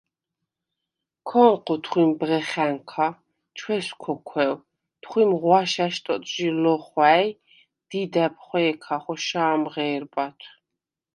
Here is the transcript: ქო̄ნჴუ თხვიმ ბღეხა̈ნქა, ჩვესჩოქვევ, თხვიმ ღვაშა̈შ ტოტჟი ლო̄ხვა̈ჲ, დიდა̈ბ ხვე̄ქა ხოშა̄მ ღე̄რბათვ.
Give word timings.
ქო̄ნჴუ 1.27 1.75
თხვიმ 1.83 2.11
ბღეხა̈ნქა, 2.19 3.07
ჩვესჩოქვევ, 3.57 4.53
თხვიმ 5.01 5.31
ღვაშა̈შ 5.41 5.95
ტოტჟი 6.05 6.47
ლო̄ხვა̈ჲ, 6.61 7.27
დიდა̈ბ 7.89 8.33
ხვე̄ქა 8.45 8.97
ხოშა̄მ 9.03 9.61
ღე̄რბათვ. 9.73 10.49